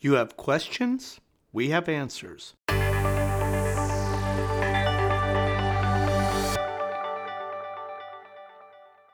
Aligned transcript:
You 0.00 0.12
have 0.12 0.36
questions? 0.36 1.18
We 1.52 1.70
have 1.70 1.88
answers. 1.88 2.54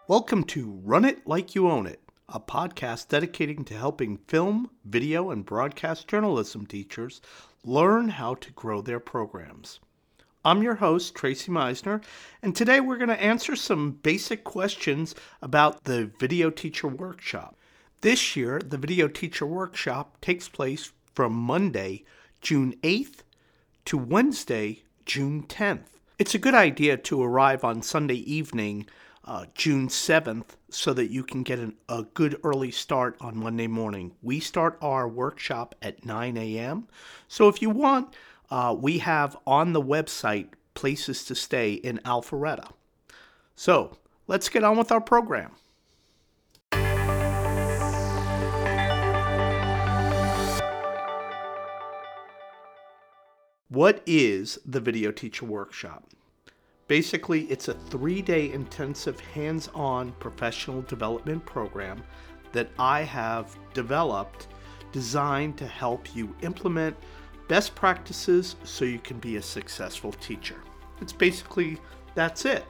Welcome 0.07 0.45
to 0.45 0.79
Run 0.85 1.07
It 1.07 1.27
Like 1.27 1.55
You 1.55 1.71
Own 1.71 1.87
It, 1.87 2.03
a 2.29 2.39
podcast 2.39 3.09
dedicating 3.09 3.65
to 3.65 3.75
helping 3.75 4.19
film, 4.29 4.69
video, 4.85 5.31
and 5.31 5.47
broadcast 5.47 6.07
journalism 6.07 6.67
teachers 6.67 7.23
learn 7.65 8.11
how 8.11 8.35
to 8.35 8.53
grow 8.53 8.83
their 8.83 9.01
programs. 9.01 9.81
I'm 10.45 10.63
your 10.63 10.75
host, 10.75 11.15
Tracy 11.15 11.51
Misner, 11.51 12.05
and 12.43 12.55
today 12.55 12.81
we're 12.81 12.99
going 12.99 13.09
to 13.09 13.23
answer 13.23 13.57
some 13.57 13.93
basic 13.93 14.45
questions 14.45 15.15
about 15.41 15.85
the 15.85 16.11
Video 16.21 16.51
Teacher 16.51 16.89
Workshop. 16.89 17.57
This 18.05 18.37
year, 18.37 18.59
the 18.59 18.77
Video 18.77 19.09
Teacher 19.09 19.47
Workshop 19.47 20.21
takes 20.21 20.47
place 20.47 20.93
from 21.15 21.33
Monday, 21.33 22.05
June 22.43 22.75
8th 22.83 23.23
to 23.87 23.97
Wednesday, 23.97 24.83
June 25.07 25.45
10th. 25.45 25.87
It's 26.19 26.35
a 26.35 26.39
good 26.39 26.53
idea 26.53 26.99
to 26.99 27.23
arrive 27.23 27.65
on 27.65 27.81
Sunday 27.81 28.19
evening, 28.31 28.87
uh, 29.25 29.47
June 29.55 29.89
7th, 29.89 30.49
so 30.69 30.93
that 30.93 31.11
you 31.11 31.25
can 31.25 31.43
get 31.43 31.59
an, 31.59 31.77
a 31.89 32.03
good 32.13 32.39
early 32.45 32.71
start 32.71 33.17
on 33.23 33.39
Monday 33.39 33.69
morning. 33.69 34.13
We 34.21 34.39
start 34.39 34.77
our 34.83 35.09
workshop 35.09 35.75
at 35.81 36.05
9 36.05 36.37
a.m. 36.37 36.89
So 37.27 37.49
if 37.49 37.63
you 37.63 37.71
want, 37.71 38.15
uh, 38.51 38.77
we 38.79 38.99
have 38.99 39.35
on 39.47 39.73
the 39.73 39.81
website 39.81 40.49
places 40.75 41.25
to 41.25 41.35
stay 41.35 41.73
in 41.73 42.01
Alpharetta. 42.05 42.71
So 43.57 43.97
let's 44.27 44.51
get 44.51 44.63
on 44.63 44.77
with 44.77 44.93
our 44.93 45.01
program. 45.01 45.53
What 53.71 54.03
is 54.05 54.59
the 54.67 54.79
Video 54.79 55.11
Teacher 55.11 55.47
Workshop? 55.47 56.11
Basically, 56.87 57.45
it's 57.45 57.69
a 57.69 57.75
three 57.75 58.21
day 58.21 58.53
intensive 58.53 59.19
hands 59.19 59.71
on 59.75 60.13
professional 60.21 60.83
development 60.83 61.47
program 61.47 62.05
that 62.53 62.69
I 62.79 63.01
have 63.01 63.57
developed 63.73 64.49
designed 64.93 65.57
to 65.59 65.67
help 65.67 66.15
you 66.15 66.37
implement 66.43 66.95
best 67.49 67.75
practices 67.75 68.57
so 68.65 68.85
you 68.85 68.99
can 68.99 69.19
be 69.19 69.37
a 69.37 69.43
successful 69.43 70.13
teacher. 70.13 70.61
It's 71.01 71.15
basically 71.15 71.79
that's 72.15 72.45
it. 72.45 72.65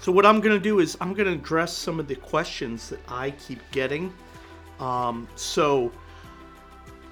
So, 0.00 0.10
what 0.10 0.24
I'm 0.24 0.40
going 0.40 0.56
to 0.56 0.62
do 0.62 0.80
is 0.80 0.96
I'm 1.02 1.12
going 1.12 1.26
to 1.26 1.38
address 1.38 1.76
some 1.76 2.00
of 2.00 2.08
the 2.08 2.16
questions 2.16 2.88
that 2.88 3.00
I 3.08 3.32
keep 3.32 3.60
getting. 3.72 4.10
Um, 4.80 5.28
so, 5.34 5.92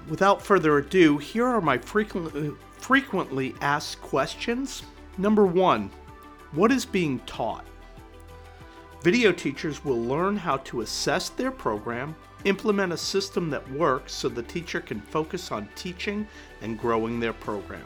without 0.09 0.41
further 0.41 0.77
ado, 0.77 1.17
here 1.17 1.45
are 1.45 1.61
my 1.61 1.77
frequently, 1.77 2.51
frequently 2.71 3.55
asked 3.61 4.01
questions. 4.01 4.83
Number 5.17 5.45
one, 5.45 5.89
what 6.51 6.71
is 6.71 6.85
being 6.85 7.19
taught? 7.19 7.65
Video 9.01 9.31
teachers 9.31 9.83
will 9.83 10.01
learn 10.01 10.37
how 10.37 10.57
to 10.57 10.81
assess 10.81 11.29
their 11.29 11.51
program, 11.51 12.15
implement 12.45 12.93
a 12.93 12.97
system 12.97 13.49
that 13.49 13.71
works 13.71 14.13
so 14.13 14.29
the 14.29 14.43
teacher 14.43 14.79
can 14.79 15.01
focus 15.01 15.51
on 15.51 15.67
teaching 15.75 16.27
and 16.61 16.79
growing 16.79 17.19
their 17.19 17.33
program. 17.33 17.85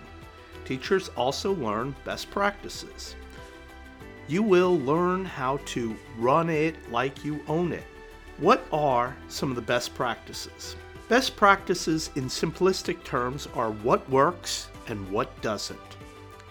Teachers 0.66 1.10
also 1.10 1.56
learn 1.56 1.96
best 2.06 2.30
practices. 2.30 3.16
You 4.28 4.44
will 4.44 4.78
learn 4.80 5.24
how 5.24 5.58
to 5.66 5.96
run 6.18 6.50
it 6.50 6.76
like 6.92 7.24
you 7.24 7.40
own 7.48 7.72
it. 7.72 7.86
What 8.38 8.68
are 8.72 9.16
some 9.30 9.50
of 9.50 9.56
the 9.56 9.62
best 9.62 9.96
practices? 9.96 10.76
Best 11.10 11.38
practices 11.38 12.10
in 12.16 12.26
simplistic 12.26 13.02
terms 13.06 13.48
are 13.56 13.72
what 13.72 14.08
works 14.10 14.68
and 14.88 15.10
what 15.10 15.42
doesn't. 15.42 15.80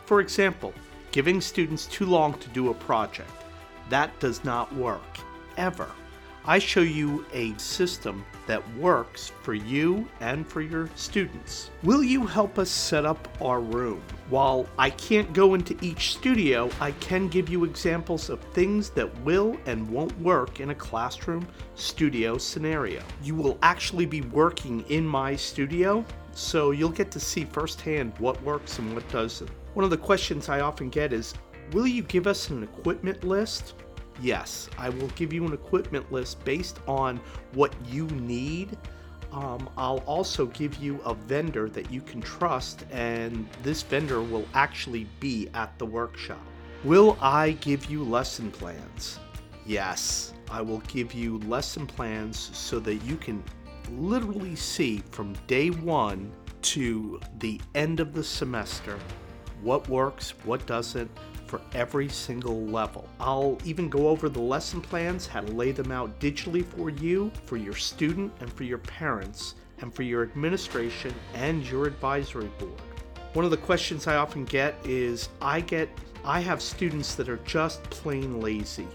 For 0.07 0.21
example, 0.21 0.73
giving 1.13 1.43
students 1.43 1.85
too 1.85 2.07
long 2.07 2.33
to 2.39 2.48
do 2.48 2.71
a 2.71 2.75
project. 2.75 3.30
That 3.91 4.19
does 4.19 4.45
not 4.45 4.75
work, 4.75 5.19
ever. 5.58 5.91
I 6.48 6.61
show 6.61 6.83
you 6.83 7.27
a 7.33 7.58
system 7.58 8.24
that 8.46 8.62
works 8.77 9.33
for 9.42 9.52
you 9.52 10.07
and 10.20 10.46
for 10.46 10.61
your 10.61 10.89
students. 10.95 11.73
Will 11.83 12.05
you 12.05 12.24
help 12.24 12.57
us 12.61 12.70
set 12.70 13.05
up 13.05 13.27
our 13.42 13.61
room? 13.61 14.01
While 14.30 14.68
I 14.79 14.90
can't 14.90 15.33
go 15.33 15.55
into 15.55 15.77
each 15.85 16.14
studio, 16.14 16.70
I 16.80 16.92
can 16.92 17.27
give 17.27 17.48
you 17.48 17.64
examples 17.64 18.30
of 18.30 18.39
things 18.52 18.90
that 18.90 19.12
will 19.23 19.56
and 19.67 19.90
won't 19.90 20.17
work 20.20 20.61
in 20.61 20.70
a 20.70 20.74
classroom 20.77 21.48
studio 21.74 22.39
scenario. 22.39 23.02
You 23.24 23.35
will 23.35 23.58
actually 23.62 24.06
be 24.06 24.20
working 24.20 24.85
in 24.89 25.05
my 25.05 25.35
studio, 25.35 26.05
so 26.30 26.70
you'll 26.70 26.90
get 26.90 27.11
to 27.11 27.18
see 27.18 27.45
firsthand 27.45 28.12
what 28.18 28.40
works 28.45 28.79
and 28.79 28.95
what 28.95 29.08
doesn't. 29.08 29.51
One 29.74 29.85
of 29.85 29.90
the 29.90 29.98
questions 29.98 30.48
I 30.48 30.61
often 30.61 30.90
get 30.90 31.12
is 31.12 31.35
Will 31.73 31.89
you 31.89 32.05
give 32.05 32.29
us 32.29 32.51
an 32.51 32.62
equipment 32.62 33.24
list? 33.24 33.74
Yes, 34.21 34.69
I 34.79 34.89
will 34.89 35.09
give 35.09 35.33
you 35.33 35.45
an 35.47 35.53
equipment 35.53 36.11
list 36.13 36.45
based 36.45 36.79
on 36.87 37.21
what 37.53 37.75
you 37.87 38.07
need. 38.09 38.77
Um, 39.33 39.69
I'll 39.77 40.03
also 40.07 40.47
give 40.47 40.77
you 40.77 41.01
a 41.05 41.15
vendor 41.15 41.69
that 41.71 41.91
you 41.91 42.01
can 42.01 42.21
trust, 42.21 42.85
and 42.91 43.49
this 43.63 43.83
vendor 43.83 44.23
will 44.23 44.47
actually 44.55 45.07
be 45.21 45.49
at 45.55 45.79
the 45.79 45.87
workshop. 45.87 46.41
Will 46.85 47.19
I 47.21 47.53
give 47.53 47.87
you 47.87 48.05
lesson 48.05 48.51
plans? 48.51 49.19
Yes, 49.67 50.33
I 50.51 50.61
will 50.63 50.81
give 50.87 51.13
you 51.13 51.39
lesson 51.41 51.87
plans 51.87 52.39
so 52.39 52.79
that 52.81 52.95
you 52.97 53.17
can 53.17 53.43
literally 53.91 54.57
see 54.57 55.03
from 55.11 55.35
day 55.47 55.71
one 55.71 56.33
to 56.63 57.21
the 57.39 57.61
end 57.75 58.01
of 58.01 58.13
the 58.13 58.25
semester 58.25 58.98
what 59.63 59.89
works, 59.89 60.35
what 60.45 60.65
doesn't, 60.67 61.11
for 61.46 61.61
every 61.74 62.08
single 62.08 62.67
level. 62.67 63.08
I'll 63.20 63.58
even 63.64 63.89
go 63.89 64.08
over 64.08 64.29
the 64.29 64.40
lesson 64.40 64.80
plans, 64.80 65.27
how 65.27 65.40
to 65.40 65.52
lay 65.52 65.73
them 65.73 65.92
out 65.92 66.18
digitally 66.20 66.64
for 66.64 66.90
you, 66.90 67.30
for 67.45 67.57
your 67.57 67.74
student, 67.74 68.33
and 68.40 68.52
for 68.52 68.64
your 68.64 68.79
parents, 68.79 69.55
and 69.80 69.95
for 69.95 70.02
your 70.02 70.23
administration 70.23 71.14
and 71.35 71.64
your 71.68 71.86
advisory 71.86 72.51
board. 72.58 72.80
One 73.33 73.45
of 73.45 73.51
the 73.51 73.56
questions 73.56 74.06
I 74.06 74.17
often 74.17 74.45
get 74.45 74.74
is 74.85 75.29
I 75.40 75.61
get 75.61 75.89
I 76.24 76.40
have 76.40 76.61
students 76.61 77.14
that 77.14 77.29
are 77.29 77.40
just 77.45 77.83
plain 77.85 78.40
lazy. 78.40 78.89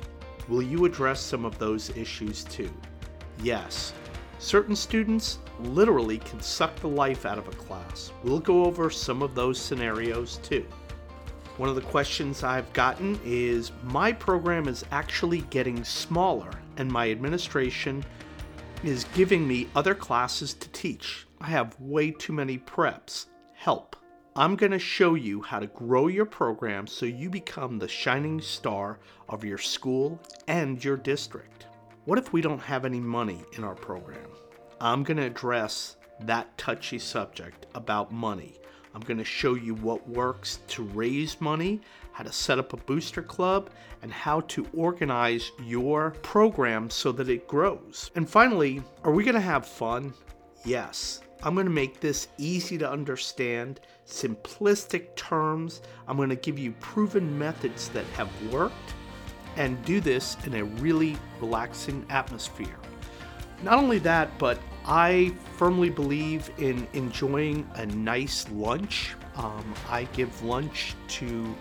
Will 0.50 0.62
you 0.62 0.86
address 0.86 1.22
some 1.22 1.46
of 1.46 1.58
those 1.60 1.96
issues 1.96 2.44
too? 2.44 2.70
Yes. 3.42 3.94
Certain 4.40 4.76
students 4.76 5.38
literally 5.60 6.18
can 6.18 6.42
suck 6.42 6.76
the 6.78 6.88
life 6.88 7.26
out 7.26 7.38
of 7.38 7.48
a 7.48 7.52
class. 7.52 8.12
We'll 8.24 8.40
go 8.40 8.66
over 8.66 8.90
some 8.90 9.22
of 9.22 9.36
those 9.36 9.60
scenarios 9.60 10.40
too. 10.44 10.66
One 11.62 11.70
of 11.70 11.76
the 11.76 11.82
questions 11.82 12.44
I've 12.44 12.74
gotten 12.74 13.20
is 13.24 13.72
My 13.84 14.12
program 14.12 14.68
is 14.68 14.84
actually 14.90 15.42
getting 15.52 15.84
smaller, 15.84 16.50
and 16.78 16.92
my 16.92 17.12
administration 17.12 18.04
is 18.84 19.04
giving 19.14 19.48
me 19.48 19.68
other 19.76 19.94
classes 19.94 20.56
to 20.56 20.70
teach. 20.70 21.28
I 21.40 21.50
have 21.50 21.80
way 21.80 22.10
too 22.10 22.34
many 22.34 22.58
preps. 22.58 23.28
Help. 23.54 23.96
I'm 24.36 24.56
going 24.56 24.72
to 24.72 24.80
show 24.80 25.14
you 25.14 25.44
how 25.44 25.60
to 25.60 25.68
grow 25.68 26.08
your 26.08 26.26
program 26.26 26.88
so 26.88 27.06
you 27.06 27.30
become 27.30 27.78
the 27.78 27.88
shining 27.88 28.42
star 28.42 28.98
of 29.30 29.44
your 29.44 29.60
school 29.60 30.20
and 30.48 30.84
your 30.84 30.98
district. 30.98 31.68
What 32.06 32.18
if 32.18 32.34
we 32.34 32.42
don't 32.42 32.58
have 32.58 32.86
any 32.86 33.00
money 33.00 33.46
in 33.56 33.64
our 33.64 33.76
program? 33.76 34.32
I'm 34.80 35.04
going 35.04 35.18
to 35.18 35.28
address 35.28 35.98
that 36.22 36.58
touchy 36.58 36.98
subject 36.98 37.68
about 37.76 38.12
money 38.12 38.58
I'm 38.94 39.02
going 39.02 39.18
to 39.18 39.24
show 39.24 39.56
you 39.56 39.76
what 39.76 40.08
works 40.08 40.60
to 40.70 40.84
raise 40.84 41.40
money, 41.40 41.82
how 42.12 42.24
to 42.24 42.32
set 42.32 42.60
up 42.60 42.74
a 42.74 42.78
booster 42.78 43.22
club, 43.22 43.70
and 44.02 44.12
how 44.12 44.42
to 44.42 44.68
organize 44.74 45.52
your 45.64 46.12
program 46.22 46.90
so 46.90 47.12
that 47.14 47.30
it 47.30 47.48
grows. 47.48 48.12
And 48.16 48.30
finally, 48.30 48.82
are 49.04 49.12
we 49.12 49.24
going 49.24 49.36
to 49.36 49.42
have 49.42 49.66
fun? 49.66 50.14
Yes. 50.66 51.22
I'm 51.44 51.56
going 51.56 51.66
to 51.66 51.72
make 51.72 52.00
this 52.00 52.28
easy 52.38 52.78
to 52.78 52.90
understand, 52.90 53.80
simplistic 54.06 55.16
terms. 55.16 55.82
I'm 56.08 56.18
going 56.18 56.30
to 56.30 56.36
give 56.36 56.60
you 56.60 56.72
proven 56.74 57.38
methods 57.40 57.90
that 57.90 58.06
have 58.08 58.30
worked 58.52 58.94
and 59.56 59.84
do 59.84 60.00
this 60.00 60.38
in 60.46 60.56
a 60.56 60.64
really 60.64 61.18
relaxing 61.40 62.06
atmosphere. 62.10 62.78
Not 63.64 63.80
only 63.80 64.00
that, 64.00 64.38
but 64.38 64.60
I 64.86 65.34
firmly 65.58 65.90
believe 65.90 66.50
in 66.58 66.88
enjoying 66.94 67.70
a 67.76 67.86
nice 67.86 68.50
lunch. 68.52 69.16
Um, 69.36 69.74
I 69.90 70.06
give 70.14 70.44
lunch 70.44 70.96
to 71.10 71.56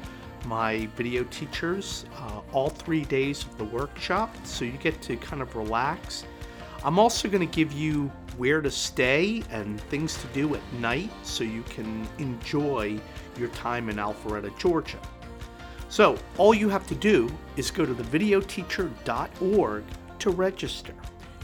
my 0.47 0.87
video 0.97 1.25
teachers 1.25 2.07
uh, 2.17 2.41
all 2.53 2.71
three 2.71 3.05
days 3.05 3.45
of 3.45 3.59
the 3.59 3.65
workshop, 3.65 4.35
so 4.45 4.65
you 4.65 4.73
get 4.73 5.01
to 5.03 5.17
kind 5.17 5.43
of 5.43 5.55
relax. 5.55 6.25
I'm 6.83 6.99
also 6.99 7.29
going 7.29 7.47
to 7.47 7.55
give 7.55 7.73
you 7.73 8.11
where 8.39 8.63
to 8.63 8.71
stay 8.71 9.43
and 9.51 9.79
things 9.83 10.17
to 10.23 10.27
do 10.29 10.55
at 10.55 10.73
night 10.75 11.11
so 11.23 11.45
you 11.45 11.63
can 11.65 12.09
enjoy 12.19 12.99
your 13.39 13.49
time 13.49 13.91
in 13.91 13.97
Alpharetta, 13.97 14.57
Georgia. 14.59 14.99
So, 15.91 16.17
all 16.39 16.55
you 16.55 16.69
have 16.69 16.87
to 16.87 16.95
do 16.95 17.29
is 17.57 17.71
go 17.71 17.85
to 17.85 17.93
thevideoteacher.org 17.93 19.85
to 20.21 20.31
register. 20.31 20.95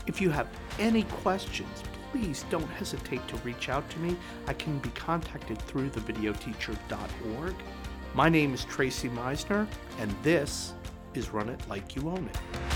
If 0.06 0.20
you 0.20 0.30
have 0.30 0.48
any 0.78 1.02
questions, 1.04 1.82
please 2.12 2.44
don't 2.48 2.68
hesitate 2.68 3.26
to 3.28 3.36
reach 3.38 3.68
out 3.68 3.88
to 3.90 3.98
me. 3.98 4.16
I 4.46 4.54
can 4.54 4.78
be 4.78 4.90
contacted 4.90 5.60
through 5.62 5.90
thevideoteacher.org. 5.90 7.54
My 8.14 8.28
name 8.28 8.54
is 8.54 8.64
Tracy 8.64 9.08
Misner, 9.08 9.66
and 9.98 10.14
this 10.22 10.74
is 11.14 11.30
Run 11.30 11.48
It 11.48 11.60
Like 11.68 11.96
You 11.96 12.08
Own 12.08 12.30
It. 12.32 12.75